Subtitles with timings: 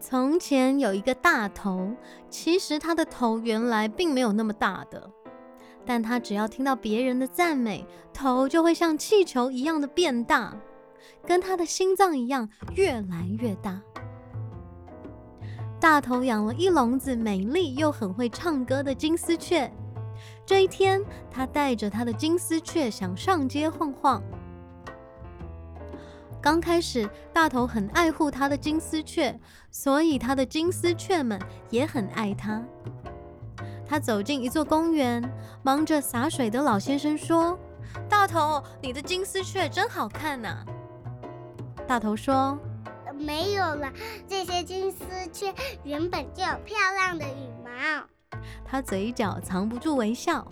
[0.00, 1.90] 从前有一个大头，
[2.30, 5.10] 其实他的头原来并没有那么大的，
[5.84, 10.56] 但他只要听到别人的赞美，头就会像气球一样的变大，
[11.26, 13.82] 跟他的心脏一样越来越大。
[15.80, 19.70] 大头养了一笼子美丽又很会唱歌的金丝雀。
[20.46, 24.22] 这一天，他带着他的金丝雀想上街晃晃。
[26.40, 29.38] 刚开始，大头很爱护他的金丝雀，
[29.70, 32.62] 所以他的金丝雀们也很爱他。
[33.86, 35.22] 他走进一座公园，
[35.62, 37.58] 忙着洒水的老先生说
[38.08, 40.64] ：“大头，你的金丝雀真好看呐。”
[41.88, 42.58] 大头说
[43.18, 43.90] ：“没有了，
[44.28, 45.52] 这些金丝雀
[45.82, 50.46] 原本就有漂亮的羽毛。”他嘴角藏不住微笑。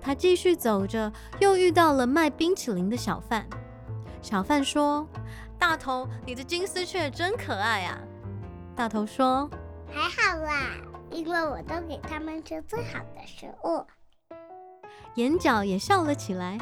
[0.00, 3.44] 他继续走着，又遇到了卖冰淇淋的小贩。
[4.20, 5.06] 小贩说
[5.58, 7.98] ：“大头，你的金丝雀真可爱啊！”
[8.76, 9.48] 大头说
[9.90, 10.70] ：“还好啦，
[11.10, 13.84] 因为我都给他们吃最好的食物。”
[15.16, 16.58] 眼角也笑了起来。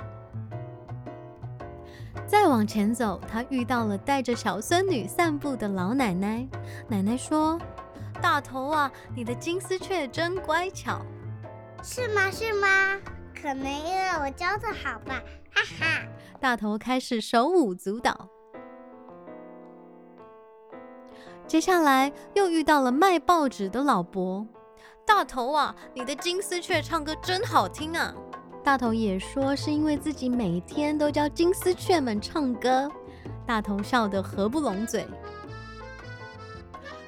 [2.26, 6.46] 再往前走，他遇到了带着小孙女散步的老奶奶。
[6.88, 7.58] 奶奶说
[8.20, 11.00] ：“大头啊，你的金丝雀真乖巧。”
[11.82, 12.30] 是吗？
[12.30, 12.68] 是吗？
[13.40, 15.22] 可能因为我教的好吧，
[15.80, 16.06] 哈！
[16.40, 18.28] 大头开始手舞足蹈。
[21.46, 24.46] 接下来又遇到了卖报纸的老伯。
[25.04, 28.14] 大头啊，你的金丝雀唱歌真好听啊！
[28.64, 32.90] 大头也说是因为自己每天都教金丝雀们唱歌。
[33.46, 35.06] 大头笑得合不拢嘴。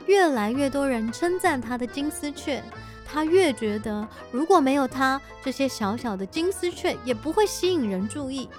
[0.09, 2.61] 越来越多人称赞他的金丝雀。
[3.07, 8.51] 他越觉得，如果没有他，这些小小的金丝雀也不会吸引人注意。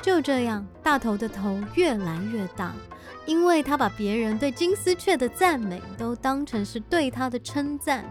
[0.00, 2.72] 就这样，大头的头越来越大，
[3.26, 8.04] 因为他把别人对金丝雀的赞美都当成是对他的称赞。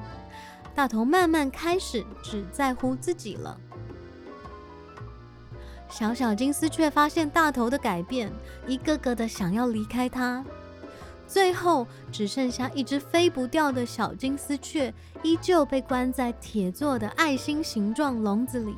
[0.75, 3.57] 大头慢慢开始只在乎自己了。
[5.89, 8.31] 小小金丝雀发现大头的改变，
[8.67, 10.45] 一个个的想要离开他。
[11.27, 18.75] 最后只剩下一只飞不掉的小金丝雀，依旧被关在铁做的爱心形状笼子里。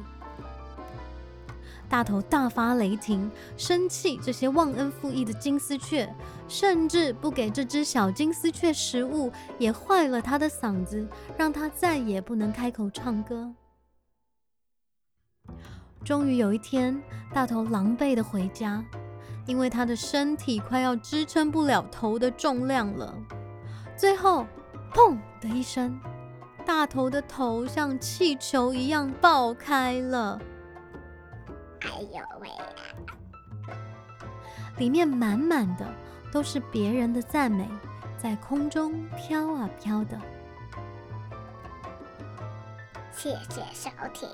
[1.88, 6.14] 大头大发雷霆，生气这些忘恩负义的金丝雀，
[6.48, 11.08] 甚至不给这只小金丝雀食物，也坏了它的嗓子，
[11.38, 13.52] 让它再也不能开口唱歌。
[16.04, 17.02] 终于有一天，
[17.34, 18.86] 大头狼狈的回家。
[19.50, 23.12] 因为他的身体快要支撑不了头的重量了，
[23.98, 24.46] 最后，
[24.94, 26.00] 砰的一声，
[26.64, 30.40] 大头的头像气球一样爆开了。
[31.80, 32.48] 哎呦喂！
[34.78, 35.86] 里面满满的
[36.32, 37.68] 都是别人的赞美，
[38.20, 40.22] 在空中飘啊飘的。
[43.12, 44.30] 谢谢收听。